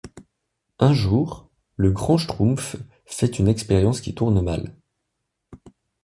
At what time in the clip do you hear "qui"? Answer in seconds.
4.01-4.15